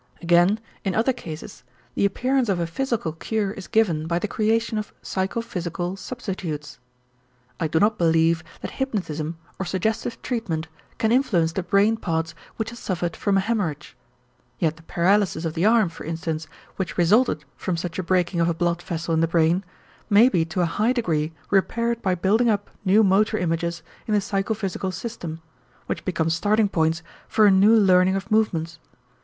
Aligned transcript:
Again 0.19 0.59
in 0.83 0.95
other 0.95 1.13
cases, 1.13 1.63
the 1.93 2.05
appearance 2.07 2.49
of 2.49 2.59
a 2.59 2.65
physical 2.65 3.13
cure 3.13 3.51
is 3.51 3.67
given 3.67 4.07
by 4.07 4.17
the 4.17 4.27
creation 4.27 4.79
of 4.79 4.91
psychophysical 5.03 5.95
substitutes. 5.95 6.79
I 7.59 7.67
do 7.67 7.79
not 7.79 7.99
believe 7.99 8.43
that 8.61 8.71
hypnotism 8.71 9.37
or 9.59 9.65
suggestive 9.67 10.19
treatment 10.23 10.67
can 10.97 11.11
influence 11.11 11.51
the 11.53 11.61
brain 11.61 11.97
parts 11.97 12.33
which 12.55 12.71
have 12.71 12.79
suffered 12.79 13.15
from 13.15 13.37
a 13.37 13.41
hemorrhage. 13.41 13.95
Yet 14.57 14.77
the 14.77 14.81
paralysis 14.81 15.45
of 15.45 15.53
the 15.53 15.65
arm, 15.67 15.87
for 15.87 16.03
instance, 16.03 16.47
which 16.77 16.97
resulted 16.97 17.45
from 17.55 17.77
such 17.77 17.99
a 17.99 18.01
breaking 18.01 18.39
of 18.39 18.49
a 18.49 18.55
blood 18.55 18.81
vessel 18.81 19.13
in 19.13 19.19
the 19.21 19.27
brain 19.27 19.63
may 20.09 20.29
be 20.29 20.45
to 20.45 20.61
a 20.61 20.65
high 20.81 20.93
degree 20.93 21.31
repaired 21.51 22.01
by 22.01 22.15
building 22.15 22.49
up 22.49 22.71
new 22.83 23.03
motor 23.03 23.37
images 23.37 23.83
in 24.07 24.15
the 24.15 24.21
psychophysical 24.21 24.91
system, 24.91 25.43
which 25.85 26.03
become 26.05 26.31
starting 26.31 26.69
points 26.69 27.03
for 27.27 27.45
a 27.45 27.51
new 27.51 27.75
learning 27.75 28.15
of 28.15 28.31
movements. 28.31 28.79